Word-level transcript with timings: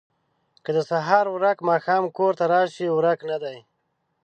ـ 0.33 0.63
که 0.63 0.71
د 0.77 0.79
سهار 0.89 1.25
ورک 1.35 1.57
ماښام 1.69 2.03
کور 2.17 2.33
ته 2.39 2.45
راشي 2.53 2.87
ورک 2.91 3.19
نه 3.29 3.37
دی 3.43 3.57